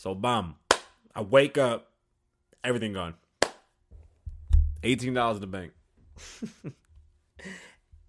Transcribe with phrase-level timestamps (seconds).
[0.00, 0.54] So bum.
[1.14, 1.90] I wake up,
[2.64, 3.16] everything gone.
[4.82, 5.72] Eighteen dollars in the bank.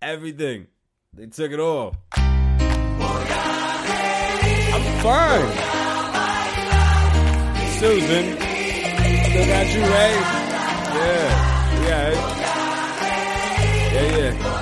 [0.02, 0.68] everything.
[1.14, 1.98] They took it all.
[2.14, 2.32] I'm
[5.04, 5.52] fine.
[7.78, 8.38] Susan.
[9.28, 10.22] Still got you, right?
[10.96, 11.28] Yeah.
[11.84, 12.12] Yeah.
[13.92, 14.61] Yeah, yeah.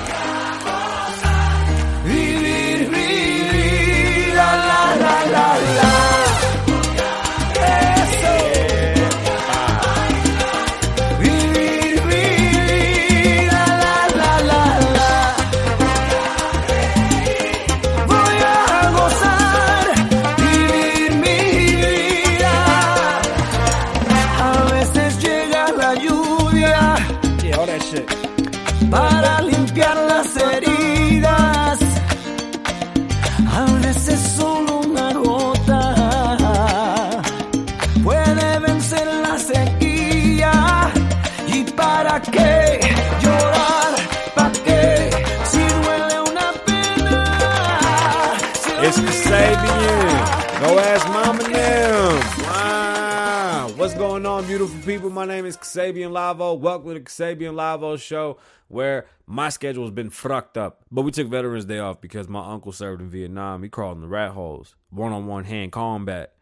[54.89, 55.11] People?
[55.11, 56.59] My name is Kasabian Lavoe.
[56.59, 60.81] Welcome to the Kasabian Lavoe show where my schedule has been fucked up.
[60.91, 63.61] But we took Veterans Day off because my uncle served in Vietnam.
[63.61, 64.75] He crawled in the rat holes.
[64.89, 66.33] One on one hand combat.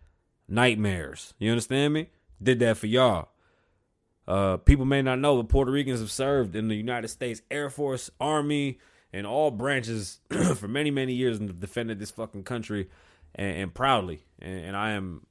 [0.48, 1.34] Nightmares.
[1.39, 2.08] You understand me?
[2.42, 3.28] Did that for y'all.
[4.26, 7.70] Uh, people may not know, but Puerto Ricans have served in the United States Air
[7.70, 8.80] Force, Army,
[9.11, 10.22] and all branches
[10.56, 12.88] for many, many years and defended this fucking country
[13.36, 14.23] and, and proudly.
[14.39, 15.27] And, and I am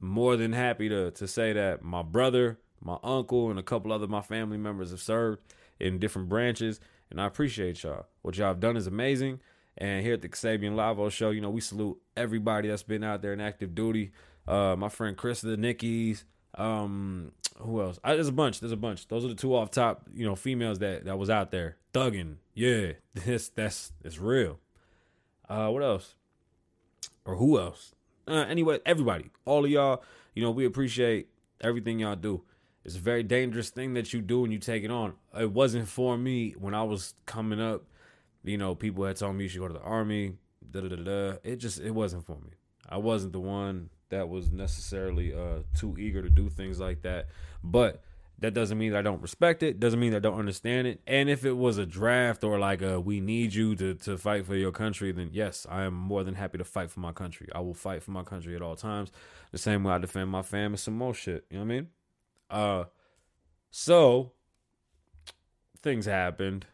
[0.00, 4.06] more than happy to to say that my brother, my uncle, and a couple other
[4.06, 5.40] my family members have served
[5.80, 8.06] in different branches, and I appreciate y'all.
[8.22, 9.40] What y'all have done is amazing.
[9.80, 13.22] And here at the Kasabian Lavoe Show, you know, we salute everybody that's been out
[13.22, 14.10] there in active duty.
[14.46, 16.24] Uh, my friend Chris the Nickies.
[16.56, 18.00] Um, who else?
[18.02, 18.58] I, there's a bunch.
[18.58, 19.06] There's a bunch.
[19.06, 22.36] Those are the two off top, you know, females that that was out there thugging.
[22.54, 24.58] Yeah, this that's it's real.
[25.48, 26.14] Uh, what else?
[27.24, 27.94] Or who else?
[28.28, 30.02] Uh, anyway, everybody, all of y'all,
[30.34, 31.28] you know, we appreciate
[31.62, 32.42] everything y'all do.
[32.84, 35.14] It's a very dangerous thing that you do and you take it on.
[35.38, 37.84] It wasn't for me when I was coming up.
[38.44, 40.34] You know, people had told me you should go to the army.
[40.70, 41.36] Da da da da.
[41.42, 42.52] It just it wasn't for me.
[42.88, 47.28] I wasn't the one that was necessarily uh too eager to do things like that.
[47.64, 48.02] But
[48.40, 49.80] that doesn't mean that I don't respect it.
[49.80, 51.00] Doesn't mean I don't understand it.
[51.06, 54.46] And if it was a draft or like a we need you to to fight
[54.46, 57.48] for your country, then yes, I am more than happy to fight for my country.
[57.52, 59.10] I will fight for my country at all times.
[59.50, 61.46] The same way I defend my fam and some more shit.
[61.50, 61.88] You know what I mean?
[62.48, 62.84] Uh
[63.70, 64.32] so
[65.82, 66.66] things happened.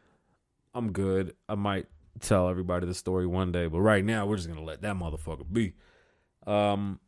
[0.74, 1.34] I'm good.
[1.48, 1.86] I might
[2.20, 5.50] tell everybody the story one day, but right now we're just gonna let that motherfucker
[5.50, 5.72] be.
[6.46, 7.00] Um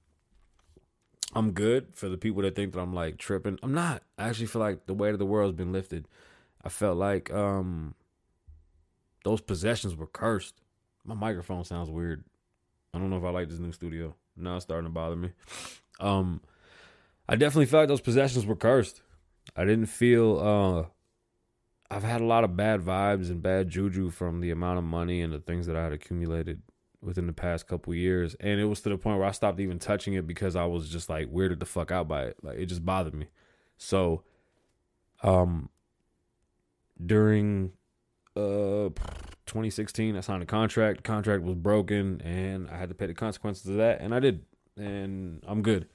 [1.34, 3.58] I'm good for the people that think that I'm like tripping.
[3.62, 4.02] I'm not.
[4.18, 6.08] I actually feel like the weight of the world's been lifted.
[6.64, 7.94] I felt like um
[9.24, 10.54] those possessions were cursed.
[11.04, 12.24] My microphone sounds weird.
[12.94, 14.14] I don't know if I like this new studio.
[14.36, 15.30] Now it's starting to bother me.
[16.00, 16.40] Um
[17.28, 19.02] I definitely felt like those possessions were cursed.
[19.56, 20.90] I didn't feel uh
[21.90, 25.22] I've had a lot of bad vibes and bad juju from the amount of money
[25.22, 26.62] and the things that I had accumulated
[27.06, 28.34] within the past couple years.
[28.40, 30.90] And it was to the point where I stopped even touching it because I was
[30.90, 32.36] just like weirded the fuck out by it.
[32.42, 33.28] Like it just bothered me.
[33.78, 34.22] So
[35.22, 35.70] um
[37.04, 37.72] during
[38.36, 38.90] uh
[39.46, 41.04] 2016 I signed a contract.
[41.04, 44.44] Contract was broken and I had to pay the consequences of that and I did.
[44.76, 45.88] And I'm good.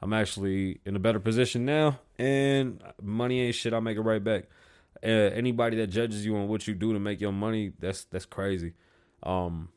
[0.00, 3.72] I'm actually in a better position now and money ain't shit.
[3.72, 4.44] I'll make it right back.
[5.02, 8.26] Uh, anybody that judges you on what you do to make your money, that's that's
[8.26, 8.74] crazy.
[9.22, 9.70] Um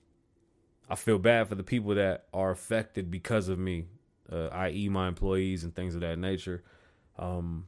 [0.92, 3.86] I feel bad for the people that are affected because of me,
[4.30, 6.66] uh, i.e., my employees and things of that nature.
[7.18, 7.68] Um,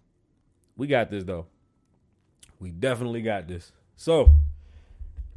[0.76, 1.46] we got this though.
[2.60, 3.72] We definitely got this.
[3.96, 4.34] So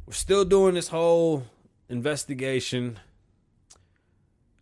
[0.05, 1.45] we're still doing this whole
[1.87, 2.99] investigation.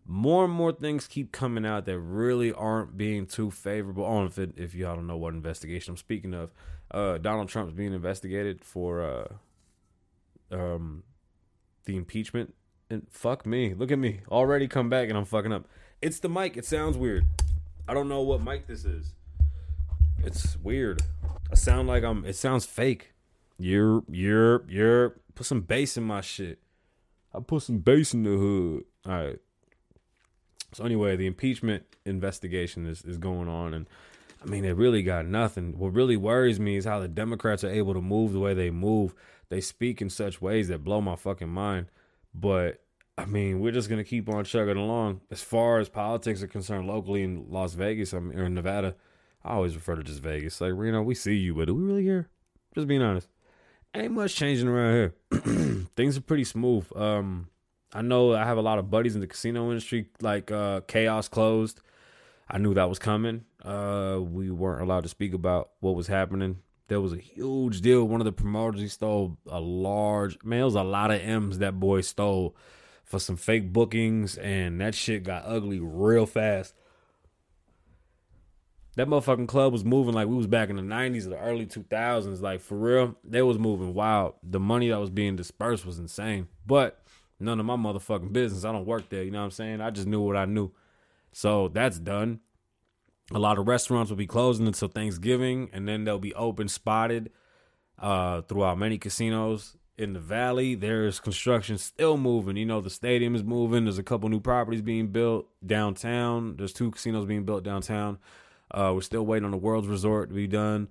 [0.06, 4.06] More and more things keep coming out that really aren't being too favorable.
[4.06, 6.52] On if it, if y'all don't know what investigation I'm speaking of,
[6.92, 11.02] uh, Donald Trump's being investigated for uh, um,
[11.86, 12.54] the impeachment
[12.90, 13.74] and fuck me.
[13.74, 14.22] Look at me.
[14.30, 15.68] Already come back and I'm fucking up.
[16.02, 16.58] It's the mic.
[16.58, 17.26] It sounds weird.
[17.88, 19.14] I don't know what mic this is.
[20.24, 21.02] It's weird.
[21.52, 23.14] I sound like I'm it sounds fake.
[23.58, 26.60] You're you're you're put some bass in my shit.
[27.34, 28.84] I put some bass in the hood.
[29.08, 29.40] Alright.
[30.74, 33.88] So anyway, the impeachment investigation is, is going on and
[34.44, 35.78] I mean, it really got nothing.
[35.78, 38.70] What really worries me is how the Democrats are able to move the way they
[38.70, 39.16] move.
[39.50, 41.88] They speak in such ways that blow my fucking mind.
[42.38, 42.82] But
[43.18, 45.22] I mean, we're just gonna keep on chugging along.
[45.32, 48.96] As far as politics are concerned, locally in Las Vegas, I mean, or in Nevada,
[49.44, 50.60] I always refer to just Vegas.
[50.60, 52.30] Like, know, we see you, but do we really care?
[52.74, 53.30] Just being honest,
[53.94, 55.16] ain't much changing around here.
[55.96, 56.86] Things are pretty smooth.
[56.96, 57.48] Um,
[57.94, 60.08] I know I have a lot of buddies in the casino industry.
[60.20, 61.80] Like, uh, Kaos closed.
[62.50, 63.46] I knew that was coming.
[63.64, 66.60] Uh, we weren't allowed to speak about what was happening.
[66.88, 68.08] There was a huge deal.
[68.08, 70.62] One of the promoters he stole a large man.
[70.62, 72.56] It was a lot of M's that boy stole
[73.04, 76.76] for some fake bookings, and that shit got ugly real fast.
[78.96, 81.66] That motherfucking club was moving like we was back in the '90s or the early
[81.66, 82.42] 2000s.
[82.42, 84.36] Like for real, they was moving wild.
[84.42, 86.48] The money that was being dispersed was insane.
[86.66, 87.02] But
[87.40, 88.64] none of my motherfucking business.
[88.64, 89.24] I don't work there.
[89.24, 89.82] You know what I'm saying?
[89.82, 90.72] I just knew what I knew.
[91.34, 92.40] So that's done.
[93.32, 97.32] A lot of restaurants will be closing until Thanksgiving, and then they'll be open spotted
[97.98, 100.76] uh, throughout many casinos in the valley.
[100.76, 102.56] There's construction still moving.
[102.56, 103.86] You know, the stadium is moving.
[103.86, 106.56] There's a couple new properties being built downtown.
[106.58, 108.20] There's two casinos being built downtown.
[108.70, 110.90] Uh, we're still waiting on the World's Resort to be done.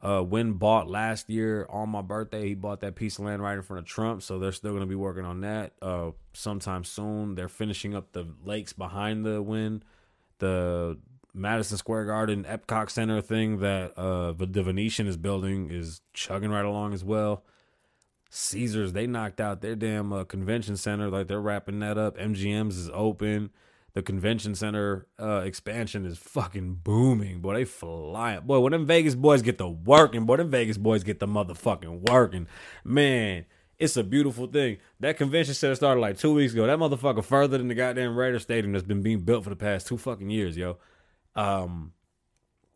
[0.00, 2.48] Uh, Wynn bought last year on my birthday.
[2.48, 4.82] He bought that piece of land right in front of Trump, so they're still going
[4.82, 7.34] to be working on that uh, sometime soon.
[7.34, 9.82] They're finishing up the lakes behind the Wynn,
[10.40, 10.98] the
[11.34, 16.64] Madison Square Garden Epcot Center thing that uh, the Venetian is building is chugging right
[16.64, 17.44] along as well.
[18.30, 22.16] Caesars they knocked out their damn uh, convention center, like they're wrapping that up.
[22.16, 23.50] MGM's is open
[23.94, 27.40] the convention center uh, expansion is fucking booming.
[27.40, 28.40] Boy, they flying.
[28.40, 32.10] Boy, when them Vegas boys get the working, boy, them Vegas boys get the motherfucking
[32.10, 32.48] working.
[32.82, 33.46] Man,
[33.78, 34.78] it's a beautiful thing.
[34.98, 36.66] That convention center started like two weeks ago.
[36.66, 39.86] That motherfucker further than the goddamn Raider Stadium that's been being built for the past
[39.86, 40.78] two fucking years, yo.
[41.36, 41.92] Um,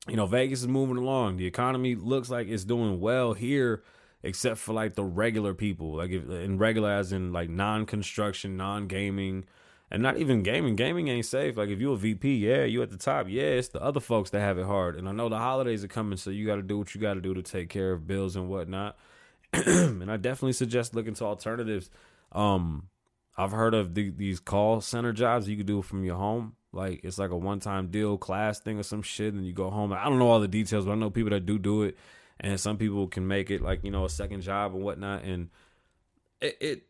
[0.08, 1.36] you know, Vegas is moving along.
[1.36, 3.82] The economy looks like it's doing well here,
[4.22, 9.44] except for like the regular people, like if, in regular as in like non-construction, non-gaming
[9.90, 10.76] and not even gaming.
[10.76, 11.56] Gaming ain't safe.
[11.56, 13.26] Like if you a VP, yeah, you at the top.
[13.28, 14.96] Yeah, it's the other folks that have it hard.
[14.96, 17.14] And I know the holidays are coming, so you got to do what you got
[17.14, 18.98] to do to take care of bills and whatnot.
[19.52, 21.90] and I definitely suggest looking to alternatives.
[22.32, 22.88] Um,
[23.36, 26.56] I've heard of the, these call center jobs you could do from your home.
[26.72, 29.70] Like it's like a one time deal class thing or some shit, and you go
[29.70, 29.92] home.
[29.92, 31.96] I don't know all the details, but I know people that do do it,
[32.40, 35.24] and some people can make it like you know a second job and whatnot.
[35.24, 35.48] And
[36.40, 36.82] it, it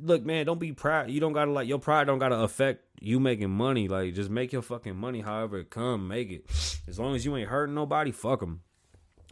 [0.00, 1.10] look, man, don't be proud.
[1.10, 3.88] You don't gotta like your pride don't gotta affect you making money.
[3.88, 6.08] Like, just make your fucking money however it come.
[6.08, 6.46] Make it.
[6.86, 8.62] As long as you ain't hurting nobody, fuck them.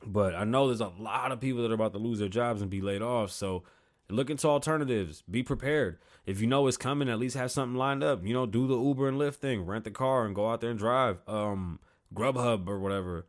[0.04, 2.62] But I know there's a lot of people that are about to lose their jobs
[2.62, 3.30] and be laid off.
[3.32, 3.64] So
[4.08, 5.22] look into alternatives.
[5.30, 5.98] Be prepared.
[6.24, 8.24] If you know it's coming, at least have something lined up.
[8.24, 9.64] You know, do the Uber and Lyft thing.
[9.64, 11.18] Rent the car and go out there and drive.
[11.26, 11.80] Um,
[12.14, 13.26] Grubhub or whatever.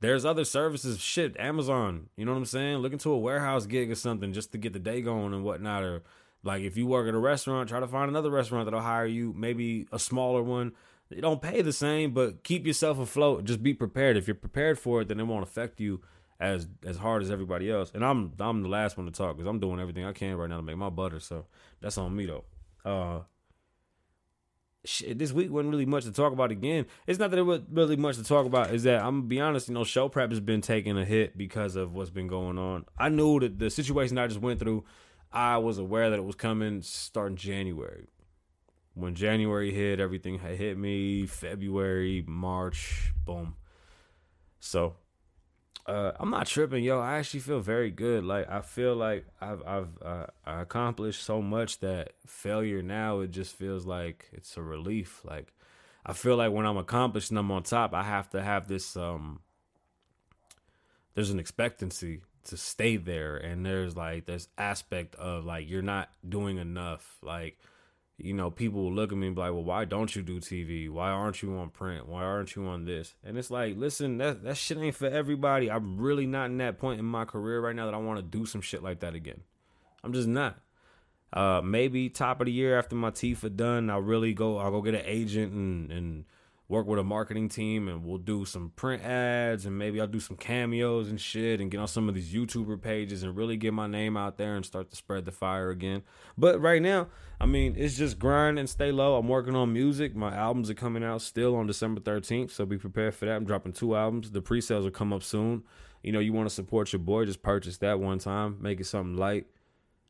[0.00, 2.08] There's other services, shit, Amazon.
[2.16, 2.78] You know what I'm saying?
[2.78, 5.82] Look into a warehouse gig or something just to get the day going and whatnot.
[5.82, 6.02] Or
[6.44, 9.34] like if you work at a restaurant, try to find another restaurant that'll hire you,
[9.36, 10.72] maybe a smaller one.
[11.10, 13.44] They don't pay the same, but keep yourself afloat.
[13.44, 14.16] Just be prepared.
[14.16, 16.00] If you're prepared for it, then it won't affect you
[16.40, 17.90] as as hard as everybody else.
[17.94, 20.48] And I'm I'm the last one to talk because I'm doing everything I can right
[20.48, 21.20] now to make my butter.
[21.20, 21.46] So
[21.80, 22.44] that's on me though.
[22.84, 23.20] Uh,
[24.84, 26.50] shit, this week wasn't really much to talk about.
[26.50, 28.72] Again, it's not that it was really much to talk about.
[28.72, 29.68] Is that I'm gonna be honest.
[29.68, 32.84] You know, show prep has been taking a hit because of what's been going on.
[32.96, 34.84] I knew that the situation I just went through
[35.30, 38.06] I was aware that it was coming starting January.
[38.94, 41.26] When January hit, everything had hit me.
[41.26, 43.56] February, March, boom.
[44.58, 44.96] So
[45.88, 47.00] uh, I'm not tripping, yo.
[47.00, 48.22] I actually feel very good.
[48.22, 53.30] Like I feel like I've I've uh, I accomplished so much that failure now it
[53.30, 55.22] just feels like it's a relief.
[55.24, 55.54] Like
[56.04, 58.96] I feel like when I'm accomplished and I'm on top, I have to have this
[58.96, 59.40] um.
[61.14, 66.10] There's an expectancy to stay there and there's like this aspect of like you're not
[66.26, 67.58] doing enough like
[68.18, 70.40] you know people will look at me and be like well why don't you do
[70.40, 72.08] tv why aren't you on print?
[72.08, 73.14] Why aren't you on this?
[73.24, 75.70] And it's like listen that that shit ain't for everybody.
[75.70, 78.38] I'm really not in that point in my career right now that i want to
[78.38, 79.42] do some shit like that again.
[80.02, 80.58] I'm just not.
[81.32, 84.70] Uh maybe top of the year after my teeth are done i'll really go i'll
[84.70, 86.24] go get an agent and and
[86.68, 90.20] work with a marketing team and we'll do some print ads and maybe I'll do
[90.20, 93.72] some cameos and shit and get on some of these YouTuber pages and really get
[93.72, 96.02] my name out there and start to spread the fire again.
[96.36, 97.08] But right now,
[97.40, 99.16] I mean, it's just grind and stay low.
[99.16, 100.14] I'm working on music.
[100.14, 103.36] My albums are coming out still on December 13th, so be prepared for that.
[103.36, 104.30] I'm dropping two albums.
[104.30, 105.62] The pre-sales will come up soon.
[106.02, 108.84] You know, you want to support your boy, just purchase that one time, make it
[108.84, 109.46] something light.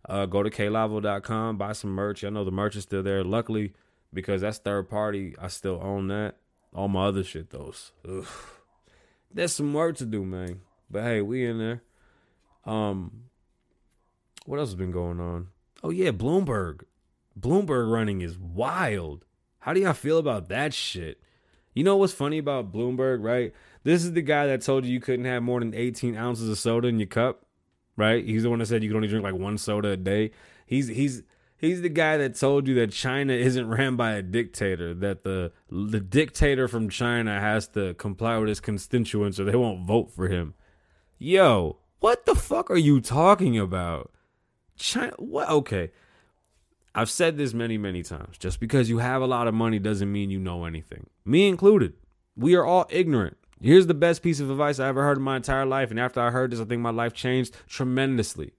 [0.08, 2.24] Uh, go to klavoe.com, buy some merch.
[2.24, 3.22] I know the merch is still there.
[3.22, 3.74] Luckily,
[4.12, 6.36] because that's third party, I still own that.
[6.74, 7.72] All my other shit, though.
[8.08, 8.26] Ugh.
[9.32, 10.60] There's some work to do, man.
[10.90, 11.82] But hey, we in there.
[12.64, 13.24] Um,
[14.46, 15.48] what else has been going on?
[15.82, 16.82] Oh yeah, Bloomberg.
[17.38, 19.24] Bloomberg running is wild.
[19.60, 21.20] How do y'all feel about that shit?
[21.74, 23.52] You know what's funny about Bloomberg, right?
[23.84, 26.58] This is the guy that told you you couldn't have more than 18 ounces of
[26.58, 27.46] soda in your cup,
[27.96, 28.24] right?
[28.24, 30.32] He's the one that said you could only drink like one soda a day.
[30.66, 31.22] He's he's
[31.58, 35.52] he's the guy that told you that China isn't ran by a dictator, that the
[35.70, 40.28] the dictator from China has to comply with his constituents or they won't vote for
[40.28, 40.54] him.
[41.18, 44.10] Yo, what the fuck are you talking about?
[44.76, 45.90] China what okay.
[46.94, 48.38] I've said this many, many times.
[48.38, 51.06] Just because you have a lot of money doesn't mean you know anything.
[51.24, 51.92] Me included.
[52.36, 53.36] We are all ignorant.
[53.60, 55.90] Here's the best piece of advice I ever heard in my entire life.
[55.90, 58.52] And after I heard this, I think my life changed tremendously.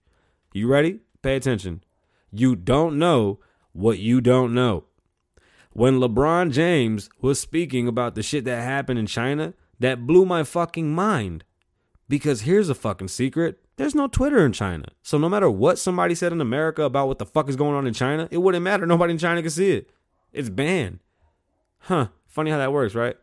[0.54, 1.00] You ready?
[1.22, 1.84] Pay attention.
[2.32, 3.40] You don't know
[3.74, 4.86] what you don't know.
[5.72, 10.44] When LeBron James was speaking about the shit that happened in China, that blew my
[10.44, 11.44] fucking mind.
[12.08, 14.88] Because here's a fucking secret there's no Twitter in China.
[15.04, 17.88] So no matter what somebody said in America about what the fuck is going on
[17.88, 18.86] in China, it wouldn't matter.
[18.86, 19.90] Nobody in China can see it.
[20.34, 21.00] It's banned.
[21.84, 22.08] Huh.
[22.28, 23.16] Funny how that works, right?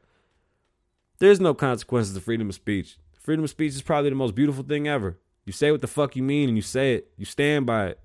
[1.19, 2.97] There's no consequences to freedom of speech.
[3.21, 5.19] Freedom of speech is probably the most beautiful thing ever.
[5.45, 7.11] You say what the fuck you mean and you say it.
[7.19, 8.01] You stand by it.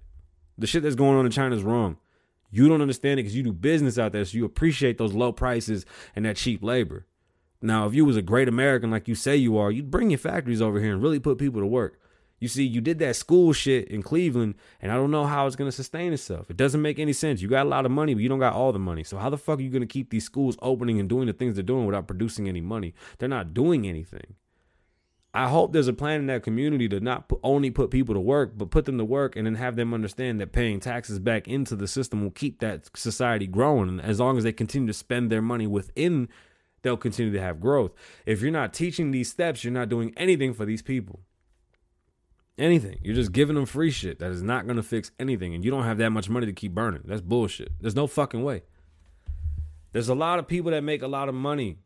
[0.62, 1.98] The shit that's going on in China is wrong.
[2.52, 5.32] You don't understand it because you do business out there, so you appreciate those low
[5.32, 7.08] prices and that cheap labor.
[7.64, 10.20] Now, if you was a great American like you say you are, you'd bring your
[10.20, 12.00] factories over here and really put people to work.
[12.40, 15.56] You see, you did that school shit in Cleveland, and I don't know how it's
[15.56, 16.52] gonna sustain itself.
[16.52, 17.42] It doesn't make any sense.
[17.42, 19.04] You got a lot of money, but you don't got all the money.
[19.04, 21.56] So how the fuck are you gonna keep these schools opening and doing the things
[21.56, 22.94] they're doing without producing any money?
[23.18, 24.36] They're not doing anything.
[25.34, 28.20] I hope there's a plan in that community to not put, only put people to
[28.20, 31.48] work, but put them to work and then have them understand that paying taxes back
[31.48, 33.88] into the system will keep that society growing.
[33.88, 36.28] And as long as they continue to spend their money within,
[36.82, 37.94] they'll continue to have growth.
[38.26, 41.22] If you're not teaching these steps, you're not doing anything for these people
[42.62, 43.00] anything.
[43.02, 45.54] You're just giving them free shit that is not going to fix anything.
[45.54, 47.02] And you don't have that much money to keep burning.
[47.06, 47.72] That's bullshit.
[47.80, 48.64] There's no fucking way.
[49.92, 51.78] There's a lot of people that make a lot of money.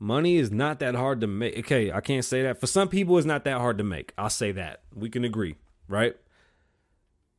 [0.00, 1.58] Money is not that hard to make.
[1.58, 2.60] Okay, I can't say that.
[2.60, 4.12] For some people, it's not that hard to make.
[4.16, 4.82] I'll say that.
[4.94, 5.56] We can agree,
[5.88, 6.16] right?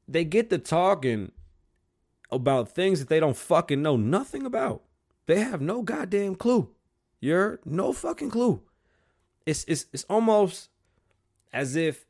[0.07, 1.31] They get to talking
[2.31, 4.83] about things that they don't fucking know nothing about.
[5.25, 6.69] They have no goddamn clue.
[7.21, 8.61] You're no fucking clue.
[9.45, 10.69] It's it's it's almost
[11.53, 12.05] as if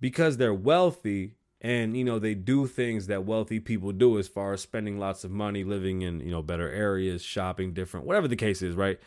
[0.00, 4.52] because they're wealthy and you know they do things that wealthy people do as far
[4.52, 8.36] as spending lots of money living in you know better areas shopping different whatever the
[8.36, 8.98] case is right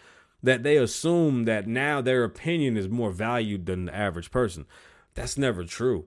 [0.44, 4.66] that they assume that now their opinion is more valued than the average person
[5.16, 6.06] that's never true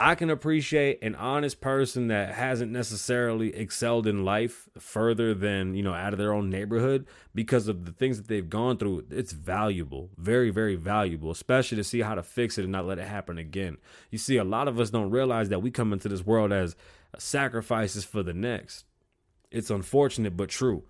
[0.00, 5.82] I can appreciate an honest person that hasn't necessarily excelled in life further than, you
[5.82, 9.06] know, out of their own neighborhood because of the things that they've gone through.
[9.10, 13.00] It's valuable, very, very valuable, especially to see how to fix it and not let
[13.00, 13.78] it happen again.
[14.12, 16.76] You see, a lot of us don't realize that we come into this world as
[17.18, 18.84] sacrifices for the next.
[19.50, 20.84] It's unfortunate, but true.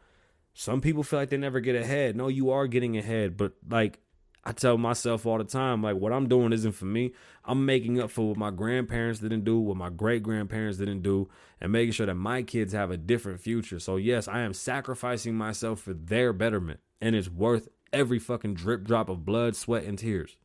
[0.61, 2.17] Some people feel like they never get ahead.
[2.17, 4.01] No, you are getting ahead, but like
[4.43, 7.13] I tell myself all the time, like what I'm doing isn't for me.
[7.45, 11.29] I'm making up for what my grandparents didn't do, what my great grandparents didn't do,
[11.61, 13.79] and making sure that my kids have a different future.
[13.79, 18.83] So yes, I am sacrificing myself for their betterment, and it's worth every fucking drip
[18.83, 20.37] drop of blood, sweat, and tears.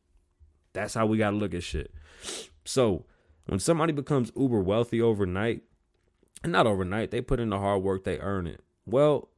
[0.74, 1.92] That's how we gotta look at shit.
[2.64, 3.04] So
[3.46, 5.62] when somebody becomes uber wealthy overnight,
[6.44, 8.60] and not overnight, they put in the hard work, they earn it.
[8.86, 9.30] Well,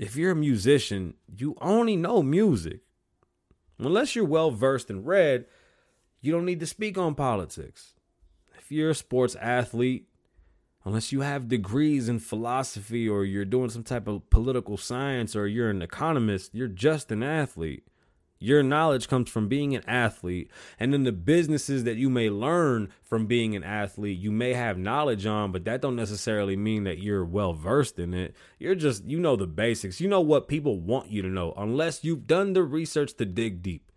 [0.00, 2.80] if you're a musician, you only know music.
[3.78, 5.44] Unless you're well versed and read,
[6.22, 7.92] you don't need to speak on politics.
[8.58, 10.08] If you're a sports athlete,
[10.86, 15.46] unless you have degrees in philosophy or you're doing some type of political science or
[15.46, 17.86] you're an economist, you're just an athlete.
[18.42, 22.88] Your knowledge comes from being an athlete, and then the businesses that you may learn
[23.04, 27.02] from being an athlete, you may have knowledge on, but that don't necessarily mean that
[27.02, 28.34] you're well versed in it.
[28.58, 30.00] You're just you know the basics.
[30.00, 33.60] You know what people want you to know, unless you've done the research to dig
[33.62, 33.92] deep.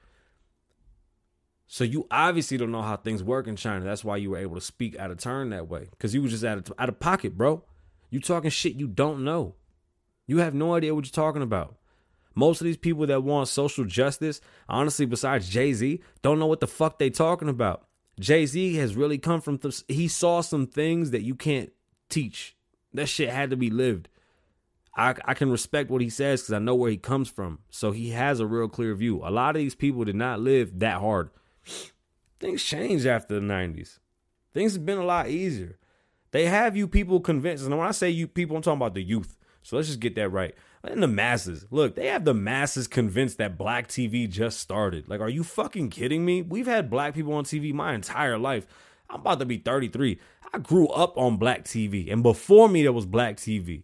[1.65, 3.85] So you obviously don't know how things work in China.
[3.85, 6.31] That's why you were able to speak out of turn that way, because you was
[6.31, 7.63] just out of out of pocket, bro.
[8.09, 9.55] You talking shit you don't know.
[10.27, 11.77] You have no idea what you're talking about.
[12.35, 16.59] Most of these people that want social justice, honestly, besides Jay Z, don't know what
[16.59, 17.85] the fuck they talking about.
[18.19, 21.71] Jay Z has really come from, th- he saw some things that you can't
[22.09, 22.55] teach.
[22.93, 24.09] That shit had to be lived.
[24.95, 27.59] I, I can respect what he says because I know where he comes from.
[27.69, 29.21] So he has a real clear view.
[29.23, 31.31] A lot of these people did not live that hard.
[32.39, 33.99] Things changed after the 90s.
[34.53, 35.79] Things have been a lot easier.
[36.31, 37.63] They have you people convinced.
[37.65, 39.37] And when I say you people, I'm talking about the youth.
[39.63, 40.53] So let's just get that right.
[40.83, 41.65] And the masses.
[41.71, 45.07] Look, they have the masses convinced that black TV just started.
[45.07, 46.41] Like, are you fucking kidding me?
[46.41, 48.67] We've had black people on TV my entire life.
[49.09, 50.19] I'm about to be 33.
[50.53, 53.83] I grew up on black TV, and before me there was black TV.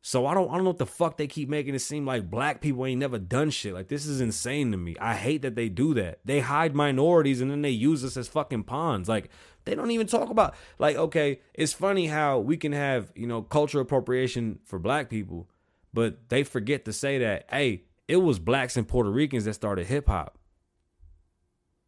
[0.00, 2.30] So I don't I don't know what the fuck they keep making it seem like
[2.30, 3.74] black people ain't never done shit.
[3.74, 4.96] Like this is insane to me.
[5.00, 6.20] I hate that they do that.
[6.24, 9.08] They hide minorities and then they use us as fucking pawns.
[9.08, 9.28] Like
[9.68, 13.42] they don't even talk about like okay, it's funny how we can have, you know,
[13.42, 15.48] cultural appropriation for black people,
[15.92, 19.86] but they forget to say that, hey, it was blacks and Puerto Ricans that started
[19.86, 20.38] hip hop.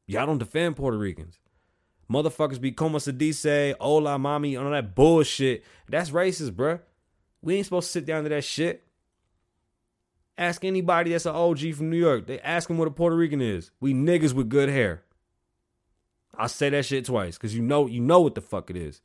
[0.07, 1.39] Y'all don't defend Puerto Ricans.
[2.11, 5.65] Motherfuckers be como se dice, hola mami, all that bullshit.
[5.89, 6.81] That's racist, bruh.
[7.41, 8.85] We ain't supposed to sit down to that shit.
[10.37, 12.27] Ask anybody that's an OG from New York.
[12.27, 13.71] They ask them what a Puerto Rican is.
[13.81, 15.05] We niggas with good hair.
[16.37, 19.01] I'll say that shit twice because you know you know what the fuck it is.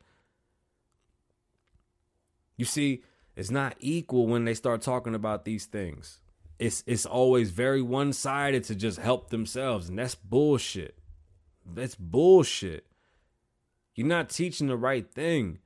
[2.57, 3.03] You see,
[3.35, 6.21] it's not equal when they start talking about these things.
[6.57, 10.97] It's it's always very one-sided to just help themselves, and that's bullshit.
[11.65, 12.85] That's bullshit.
[13.95, 15.59] You're not teaching the right thing.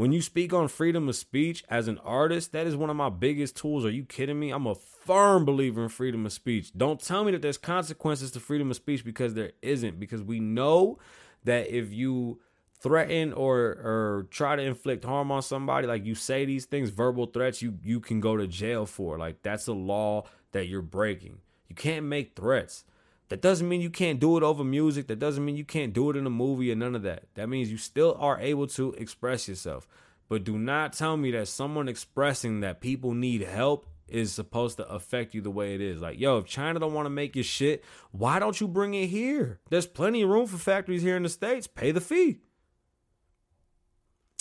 [0.00, 3.10] When you speak on freedom of speech as an artist, that is one of my
[3.10, 3.84] biggest tools.
[3.84, 4.50] Are you kidding me?
[4.50, 6.72] I'm a firm believer in freedom of speech.
[6.74, 10.00] Don't tell me that there's consequences to freedom of speech because there isn't.
[10.00, 10.98] Because we know
[11.44, 12.40] that if you
[12.80, 17.26] threaten or or try to inflict harm on somebody, like you say these things, verbal
[17.26, 19.18] threats, you you can go to jail for.
[19.18, 21.40] Like that's a law that you're breaking.
[21.68, 22.86] You can't make threats.
[23.30, 25.06] That doesn't mean you can't do it over music.
[25.06, 27.24] That doesn't mean you can't do it in a movie or none of that.
[27.34, 29.86] That means you still are able to express yourself.
[30.28, 34.88] But do not tell me that someone expressing that people need help is supposed to
[34.88, 36.00] affect you the way it is.
[36.00, 39.06] Like, yo, if China don't want to make your shit, why don't you bring it
[39.06, 39.60] here?
[39.70, 41.68] There's plenty of room for factories here in the States.
[41.68, 42.40] Pay the fee.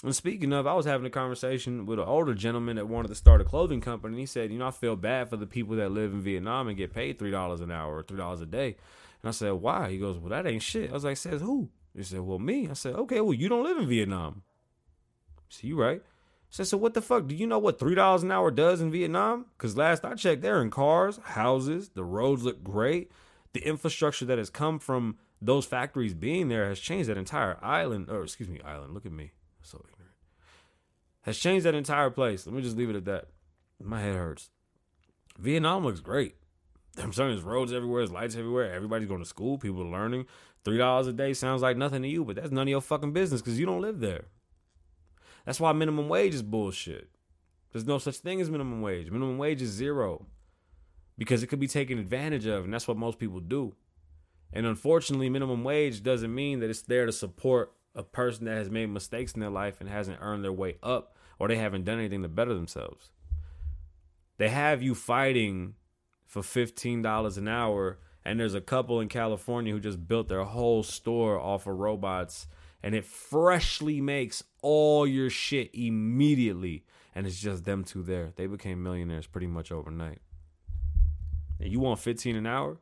[0.04, 3.16] And speaking of, I was having a conversation with an older gentleman that wanted to
[3.16, 4.14] start a clothing company.
[4.14, 6.70] And he said, You know, I feel bad for the people that live in Vietnam
[6.70, 8.78] and get paid $3 an hour or $3 a day.
[9.22, 9.90] And I said, Why?
[9.90, 10.90] He goes, Well, that ain't shit.
[10.90, 11.70] I was like, Says who?
[11.96, 12.70] He said, Well, me.
[12.70, 14.44] I said, Okay, well, you don't live in Vietnam.
[15.50, 16.02] See, you right.
[16.02, 17.28] I said, So what the fuck?
[17.28, 19.48] Do you know what $3 an hour does in Vietnam?
[19.58, 23.12] Because last I checked, they're in cars, houses, the roads look great.
[23.52, 28.10] The infrastructure that has come from those factories being there has changed that entire island,
[28.10, 28.94] or excuse me, island.
[28.94, 30.14] Look at me so ignorant.
[31.22, 32.46] Has changed that entire place.
[32.46, 33.26] Let me just leave it at that.
[33.82, 34.50] My head hurts.
[35.38, 36.36] Vietnam looks great.
[36.98, 38.74] I'm saying there's roads everywhere, there's lights everywhere.
[38.74, 40.26] Everybody's going to school, people are learning.
[40.66, 43.14] Three dollars a day sounds like nothing to you, but that's none of your fucking
[43.14, 44.26] business because you don't live there.
[45.46, 47.10] That's why minimum wage is bullshit.
[47.72, 49.10] There's no such thing as minimum wage.
[49.10, 50.26] Minimum wage is zero
[51.18, 53.76] because it could be taken advantage of, and that's what most people do.
[54.52, 58.70] And unfortunately, minimum wage doesn't mean that it's there to support a person that has
[58.70, 62.00] made mistakes in their life and hasn't earned their way up or they haven't done
[62.00, 63.12] anything to better themselves.
[64.38, 65.76] They have you fighting
[66.26, 70.82] for $15 an hour and there's a couple in California who just built their whole
[70.82, 72.48] store off of robots
[72.82, 78.32] and it freshly makes all your shit immediately and it's just them two there.
[78.38, 80.20] They became millionaires pretty much overnight.
[81.60, 82.78] And you want 15 an hour?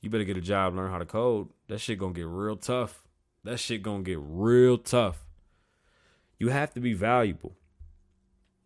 [0.00, 1.48] You better get a job, learn how to code.
[1.68, 3.04] That shit gonna get real tough
[3.48, 5.24] that shit gonna get real tough.
[6.38, 7.56] You have to be valuable.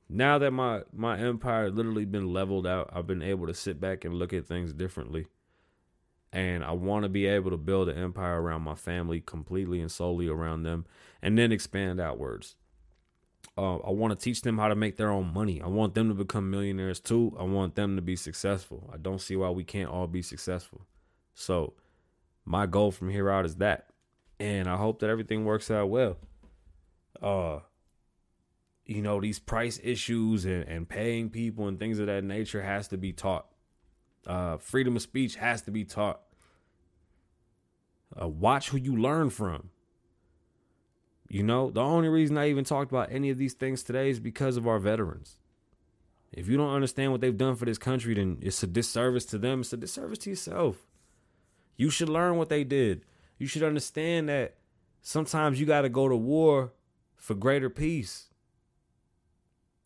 [0.08, 4.04] Now that my my empire literally been leveled out, I've been able to sit back
[4.04, 5.26] and look at things differently.
[6.32, 9.90] And I want to be able to build an empire around my family completely and
[9.90, 10.86] solely around them
[11.20, 12.56] and then expand outwards.
[13.56, 15.60] Uh, I want to teach them how to make their own money.
[15.60, 17.36] I want them to become millionaires too.
[17.38, 18.90] I want them to be successful.
[18.92, 20.86] I don't see why we can't all be successful.
[21.34, 21.74] So,
[22.44, 23.91] my goal from here out is that
[24.42, 26.16] and I hope that everything works out well.
[27.22, 27.60] Uh
[28.84, 32.88] you know, these price issues and, and paying people and things of that nature has
[32.88, 33.46] to be taught.
[34.26, 36.20] Uh freedom of speech has to be taught.
[38.20, 39.70] Uh, watch who you learn from.
[41.28, 44.20] You know, the only reason I even talked about any of these things today is
[44.20, 45.38] because of our veterans.
[46.30, 49.38] If you don't understand what they've done for this country, then it's a disservice to
[49.38, 49.60] them.
[49.60, 50.86] It's a disservice to yourself.
[51.76, 53.06] You should learn what they did
[53.38, 54.56] you should understand that
[55.00, 56.72] sometimes you got to go to war
[57.16, 58.28] for greater peace.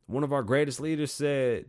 [0.07, 1.67] One of our greatest leaders said,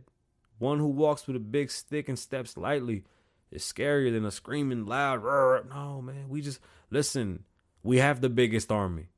[0.58, 3.04] One who walks with a big stick and steps lightly
[3.50, 5.22] is scarier than a screaming loud.
[5.22, 5.68] Rrr.
[5.68, 6.60] No, man, we just
[6.90, 7.44] listen.
[7.82, 9.08] We have the biggest army.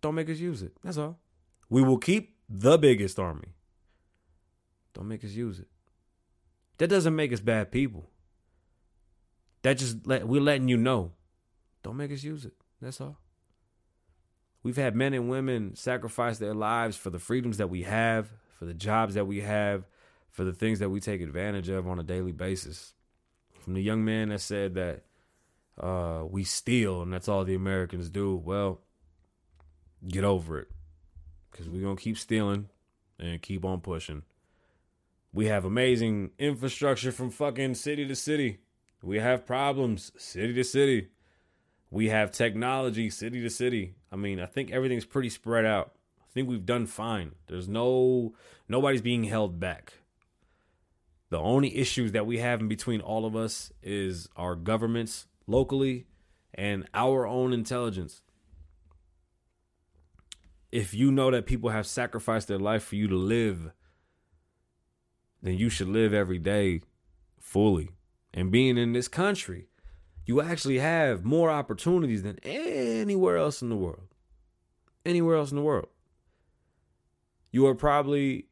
[0.00, 0.72] Don't make us use it.
[0.82, 1.18] That's all.
[1.68, 3.54] We will keep the biggest army.
[4.92, 5.68] Don't make us use it.
[6.78, 8.10] That doesn't make us bad people.
[9.64, 11.12] That just let we're letting you know.
[11.82, 12.52] Don't make us use it.
[12.82, 13.18] That's all.
[14.62, 18.66] We've had men and women sacrifice their lives for the freedoms that we have, for
[18.66, 19.84] the jobs that we have,
[20.30, 22.92] for the things that we take advantage of on a daily basis.
[23.58, 25.04] From the young man that said that
[25.80, 28.36] uh, we steal and that's all the Americans do.
[28.36, 28.80] Well,
[30.06, 30.68] get over it.
[31.50, 32.68] Because we're going to keep stealing
[33.18, 34.24] and keep on pushing.
[35.32, 38.58] We have amazing infrastructure from fucking city to city.
[39.04, 41.08] We have problems city to city.
[41.90, 43.96] We have technology city to city.
[44.10, 45.92] I mean, I think everything's pretty spread out.
[46.20, 47.32] I think we've done fine.
[47.46, 48.34] There's no
[48.66, 49.92] nobody's being held back.
[51.28, 56.06] The only issues that we have in between all of us is our governments locally
[56.54, 58.22] and our own intelligence.
[60.72, 63.70] If you know that people have sacrificed their life for you to live,
[65.42, 66.80] then you should live every day
[67.38, 67.90] fully.
[68.34, 69.68] And being in this country,
[70.26, 74.08] you actually have more opportunities than anywhere else in the world.
[75.06, 75.88] Anywhere else in the world.
[77.52, 78.48] You are probably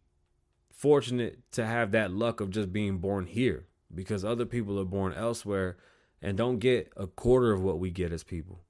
[0.70, 5.12] fortunate to have that luck of just being born here because other people are born
[5.14, 5.76] elsewhere
[6.22, 8.60] and don't get a quarter of what we get as people.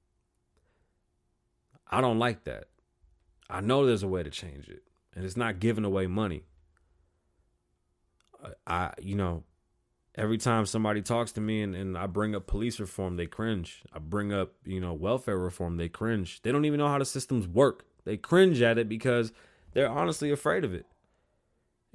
[1.89, 2.65] I don't like that.
[3.49, 4.81] I know there's a way to change it,
[5.15, 6.43] and it's not giving away money.
[8.65, 9.43] I, you know,
[10.15, 13.83] every time somebody talks to me and, and I bring up police reform, they cringe.
[13.93, 16.41] I bring up, you know, welfare reform, they cringe.
[16.41, 17.85] They don't even know how the systems work.
[18.05, 19.31] They cringe at it because
[19.73, 20.85] they're honestly afraid of it.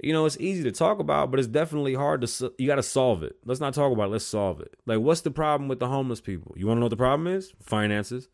[0.01, 2.53] You know, it's easy to talk about, but it's definitely hard to.
[2.57, 3.35] You got to solve it.
[3.43, 4.11] Let's not talk about it.
[4.11, 4.75] Let's solve it.
[4.85, 6.53] Like, what's the problem with the homeless people?
[6.55, 7.53] You want to know what the problem is?
[7.61, 8.29] Finances.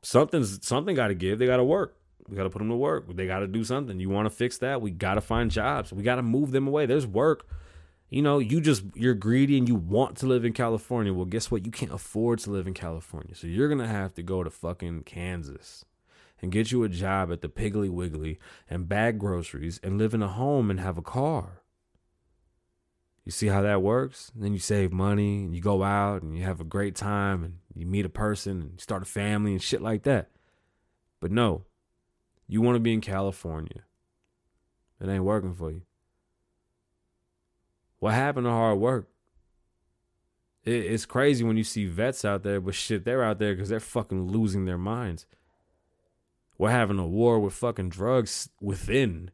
[0.00, 1.38] Something's something got to give.
[1.38, 1.98] They got to work.
[2.28, 3.04] We got to put them to work.
[3.14, 4.00] They got to do something.
[4.00, 4.80] You want to fix that?
[4.80, 5.92] We got to find jobs.
[5.92, 6.86] We got to move them away.
[6.86, 7.46] There's work.
[8.08, 11.12] You know, you just you're greedy and you want to live in California.
[11.12, 11.66] Well, guess what?
[11.66, 13.34] You can't afford to live in California.
[13.34, 15.84] So you're going to have to go to fucking Kansas
[16.40, 20.22] and get you a job at the Piggly Wiggly and bag groceries and live in
[20.22, 21.62] a home and have a car.
[23.24, 24.30] You see how that works?
[24.34, 27.42] And then you save money and you go out and you have a great time
[27.42, 30.30] and you meet a person and start a family and shit like that.
[31.20, 31.64] But no,
[32.46, 33.84] you want to be in California.
[35.00, 35.82] It ain't working for you.
[37.98, 39.08] What happened to hard work?
[40.64, 43.68] It, it's crazy when you see vets out there, but shit, they're out there because
[43.68, 45.26] they're fucking losing their minds.
[46.56, 49.30] We're having a war with fucking drugs within.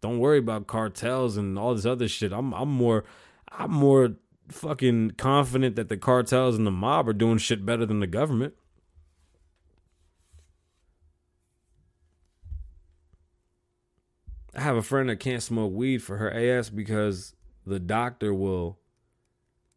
[0.00, 2.32] Don't worry about cartels and all this other shit.
[2.32, 3.04] I'm I'm more
[3.50, 4.14] I'm more
[4.48, 8.54] fucking confident that the cartels and the mob are doing shit better than the government.
[14.54, 17.34] I have a friend that can't smoke weed for her AS because
[17.64, 18.78] the doctor will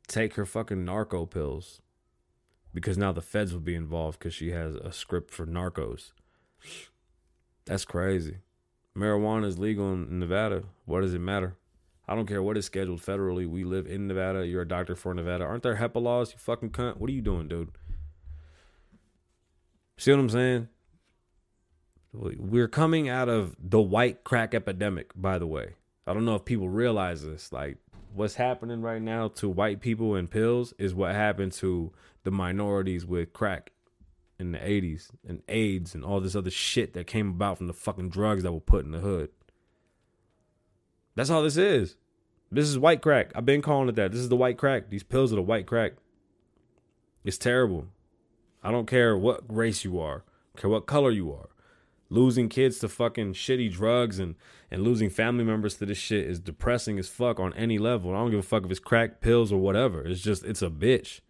[0.08, 1.82] take her fucking narco pills
[2.74, 6.12] because now the feds will be involved because she has a script for narcos.
[7.66, 8.38] That's crazy.
[8.98, 10.64] Marijuana is legal in Nevada.
[10.86, 11.56] What does it matter?
[12.08, 13.48] I don't care what is scheduled federally.
[13.48, 14.46] We live in Nevada.
[14.46, 15.46] You're a doctor for Nevada.
[15.46, 16.34] Aren't there HIPAA laws?
[16.34, 16.98] You fucking cunt.
[16.98, 17.72] What are you doing, dude?
[19.98, 20.68] See what I'm saying?
[22.14, 25.74] We're coming out of the white crack epidemic, by the way.
[26.06, 27.52] I don't know if people realize this.
[27.52, 27.78] Like,
[28.14, 31.92] what's happening right now to white people and pills is what happened to
[32.24, 33.72] the minorities with crack
[34.40, 37.74] in the 80s and AIDS and all this other shit that came about from the
[37.74, 39.30] fucking drugs that were put in the hood.
[41.16, 41.98] That's all this is.
[42.52, 43.32] This is white crack.
[43.34, 44.12] I've been calling it that.
[44.12, 44.90] This is the white crack.
[44.90, 45.94] These pills are the white crack.
[47.24, 47.88] It's terrible.
[48.64, 50.24] I don't care what race you are,
[50.58, 51.50] care what color you are.
[52.14, 54.36] Losing kids to fucking shitty drugs and,
[54.70, 58.12] and losing family members to this shit is depressing as fuck on any level.
[58.12, 60.06] I don't give a fuck if it's crack, pills, or whatever.
[60.06, 61.22] It's just, it's a bitch.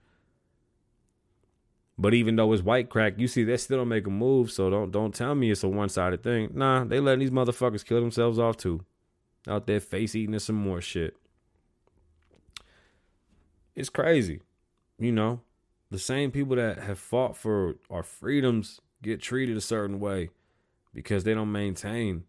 [1.98, 4.52] But even though it's white crack, you see they still don't make a move.
[4.52, 6.50] So don't don't tell me it's a one sided thing.
[6.54, 8.84] Nah, they letting these motherfuckers kill themselves off too.
[9.48, 11.16] Out there face eating and some more shit.
[13.74, 14.42] It's crazy.
[15.00, 15.40] You know,
[15.92, 20.30] the same people that have fought for our freedoms get treated a certain way
[20.94, 22.24] because they don't maintain.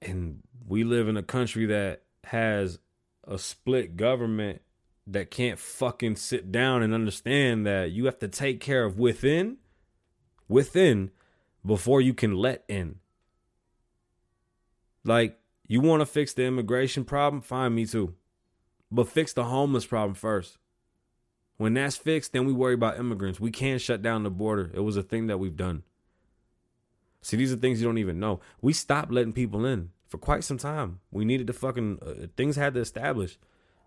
[0.00, 2.78] And we live in a country that has
[3.26, 4.62] a split government
[5.06, 9.56] that can't fucking sit down and understand that you have to take care of within
[10.48, 11.10] within
[11.64, 12.96] before you can let in.
[15.04, 17.40] Like you want to fix the immigration problem?
[17.40, 18.14] Fine, me too.
[18.90, 20.58] But fix the homeless problem first.
[21.56, 23.40] When that's fixed, then we worry about immigrants.
[23.40, 24.70] We can't shut down the border.
[24.74, 25.82] It was a thing that we've done.
[27.22, 28.40] See, these are things you don't even know.
[28.60, 31.00] We stopped letting people in for quite some time.
[31.10, 33.38] We needed to fucking uh, things had to establish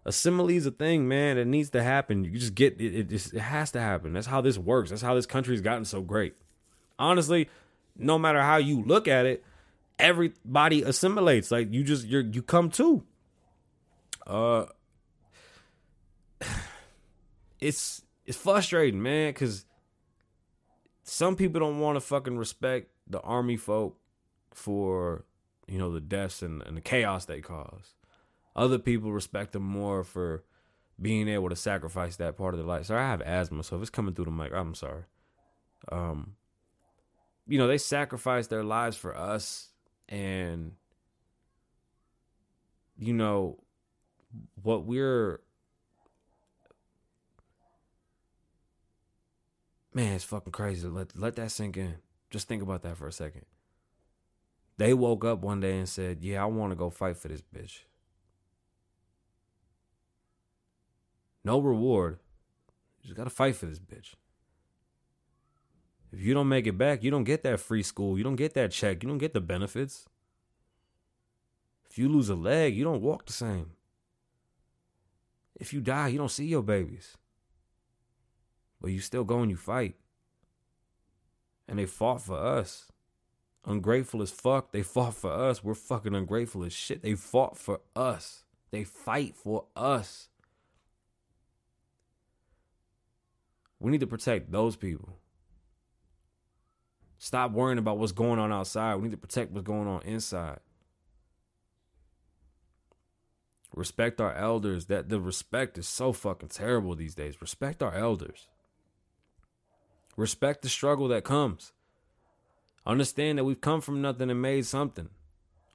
[0.05, 1.37] a simile is a thing, man.
[1.37, 2.23] It needs to happen.
[2.23, 2.95] You just get it.
[2.95, 4.13] It, just, it has to happen.
[4.13, 4.91] That's how this works.
[4.91, 6.35] That's how this country's gotten so great.
[6.99, 7.49] Honestly,
[7.97, 9.43] no matter how you look at it,
[9.97, 11.49] everybody assimilates.
[11.49, 13.03] Like you just you're you come to.
[14.27, 14.65] Uh,
[17.59, 19.65] it's it's frustrating, man, because
[21.03, 23.97] some people don't want to fucking respect the army folk
[24.53, 25.25] for
[25.67, 27.93] you know the deaths and, and the chaos they cause.
[28.55, 30.43] Other people respect them more for
[31.01, 32.85] being able to sacrifice that part of their life.
[32.85, 35.03] Sorry, I have asthma, so if it's coming through the mic, I'm sorry.
[35.91, 36.35] Um,
[37.47, 39.69] you know, they sacrifice their lives for us,
[40.07, 40.71] and
[42.97, 43.59] you know
[44.61, 45.41] what we're
[49.93, 50.87] man, it's fucking crazy.
[50.87, 51.95] Let let that sink in.
[52.35, 53.45] Just think about that for a second.
[54.75, 57.41] They woke up one day and said, "Yeah, I want to go fight for this
[57.41, 57.85] bitch."
[61.45, 62.19] No reward.
[62.99, 64.15] You just got to fight for this bitch.
[66.11, 68.17] If you don't make it back, you don't get that free school.
[68.17, 69.01] You don't get that check.
[69.01, 70.05] You don't get the benefits.
[71.89, 73.77] If you lose a leg, you don't walk the same.
[75.55, 77.15] If you die, you don't see your babies.
[78.81, 79.95] But you still go and you fight.
[81.67, 82.91] And they fought for us.
[83.65, 84.71] Ungrateful as fuck.
[84.71, 85.63] They fought for us.
[85.63, 87.01] We're fucking ungrateful as shit.
[87.01, 88.43] They fought for us.
[88.71, 90.29] They fight for us.
[93.79, 95.17] We need to protect those people.
[97.17, 98.95] Stop worrying about what's going on outside.
[98.95, 100.59] We need to protect what's going on inside.
[103.73, 104.85] Respect our elders.
[104.85, 107.41] That the respect is so fucking terrible these days.
[107.41, 108.47] Respect our elders.
[110.15, 111.73] Respect the struggle that comes.
[112.85, 115.09] Understand that we've come from nothing and made something.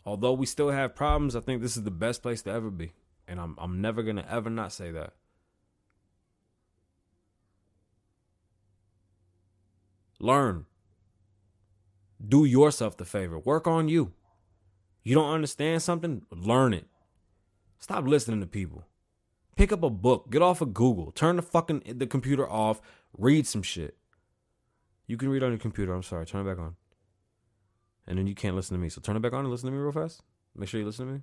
[0.05, 2.93] Although we still have problems, I think this is the best place to ever be.
[3.29, 5.13] And I'm I'm never gonna ever not say that.
[10.19, 10.67] Learn.
[12.27, 13.39] Do yourself the favor.
[13.39, 14.13] Work on you.
[15.03, 16.27] You don't understand something?
[16.31, 16.87] Learn it.
[17.79, 18.85] Stop listening to people.
[19.57, 20.31] Pick up a book.
[20.31, 21.13] Get off of Google.
[21.13, 22.81] Turn the fucking the computer off.
[23.17, 23.97] Read some shit.
[25.11, 25.93] You can read on your computer.
[25.93, 26.25] I'm sorry.
[26.25, 26.77] Turn it back on.
[28.07, 28.89] And then you can't listen to me.
[28.89, 30.23] So turn it back on and listen to me real fast.
[30.55, 31.21] Make sure you listen to me.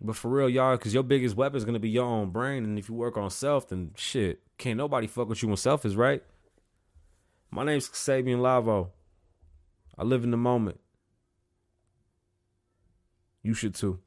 [0.00, 2.64] But for real, y'all, because your biggest weapon is going to be your own brain.
[2.64, 5.84] And if you work on self, then shit, can't nobody fuck with you when self
[5.84, 6.22] is right.
[7.50, 8.88] My name's Sabian Lavoe.
[9.98, 10.80] I live in the moment.
[13.42, 13.98] You should too.